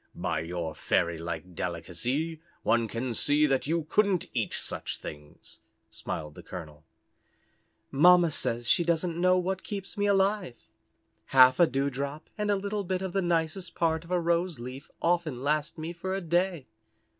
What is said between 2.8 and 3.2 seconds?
can